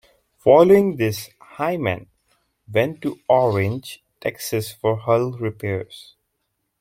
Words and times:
Following 0.39 0.95
this, 0.97 1.29
"Hyman" 1.39 2.07
went 2.67 3.03
to 3.03 3.19
Orange, 3.29 4.03
Texas, 4.19 4.71
for 4.73 4.95
hull 4.97 5.33
repairs. 5.33 6.15